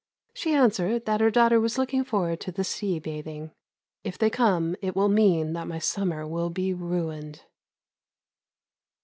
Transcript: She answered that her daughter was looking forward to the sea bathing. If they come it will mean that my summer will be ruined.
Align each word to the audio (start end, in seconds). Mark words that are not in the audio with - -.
She 0.33 0.55
answered 0.55 1.05
that 1.05 1.21
her 1.21 1.29
daughter 1.29 1.59
was 1.59 1.77
looking 1.77 2.03
forward 2.03 2.39
to 2.41 2.51
the 2.51 2.63
sea 2.63 2.97
bathing. 2.97 3.51
If 4.03 4.17
they 4.17 4.31
come 4.31 4.75
it 4.81 4.95
will 4.95 5.09
mean 5.09 5.53
that 5.53 5.67
my 5.67 5.77
summer 5.77 6.25
will 6.25 6.49
be 6.49 6.73
ruined. 6.73 7.43